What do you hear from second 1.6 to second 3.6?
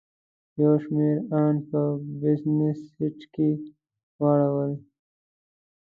په بزنس سیټ کې